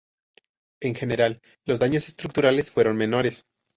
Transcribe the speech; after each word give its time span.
En 0.81 0.95
general, 0.95 1.43
los 1.63 1.77
daños 1.79 2.07
estructurales 2.07 2.71
fueron 2.71 2.97
menores. 2.97 3.45